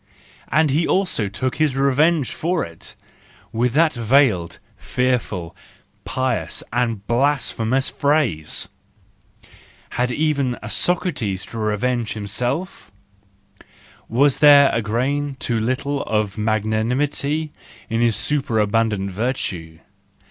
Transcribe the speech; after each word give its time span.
And 0.47 0.71
he 0.71 0.87
also 0.87 1.29
took 1.29 1.57
his 1.57 1.75
revenge 1.75 2.31
for 2.31 2.65
it—with 2.65 3.73
that 3.73 3.93
veiled, 3.93 4.57
fearful, 4.75 5.55
pious, 6.05 6.63
and 6.73 7.05
blasphemous 7.05 7.89
phrase! 7.89 8.67
Had 9.91 10.11
even 10.11 10.57
a 10.63 10.71
Socrates 10.71 11.45
to 11.45 11.59
revenge 11.59 12.13
himself? 12.13 12.91
Was 14.09 14.39
there 14.39 14.71
a 14.73 14.81
grain 14.81 15.35
too 15.39 15.59
little 15.59 16.01
of 16.01 16.35
magnanimity 16.35 17.51
in 17.87 18.01
his 18.01 18.15
superabundant 18.15 19.11
virtue 19.11 19.81